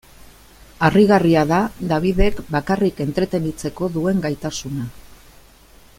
[0.87, 1.59] Harrigarria da
[1.91, 4.89] Dabidek bakarrik entretenitzeko duen gaitasuna.